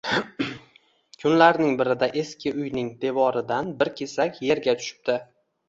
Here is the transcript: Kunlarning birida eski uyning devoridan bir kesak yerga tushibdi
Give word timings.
Kunlarning 1.23 1.75
birida 1.83 2.09
eski 2.23 2.55
uyning 2.63 2.91
devoridan 3.05 3.71
bir 3.83 3.95
kesak 4.03 4.43
yerga 4.51 4.79
tushibdi 4.83 5.23